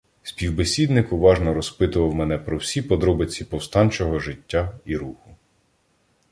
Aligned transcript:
Співбесідник 0.23 1.11
уважно 1.13 1.53
розпитував 1.53 2.15
мене 2.15 2.37
про 2.37 2.57
всі 2.57 2.81
подробиці 2.81 3.45
повстанчого 3.45 4.19
життя 4.19 4.79
і 4.85 4.97
руху. 4.97 5.35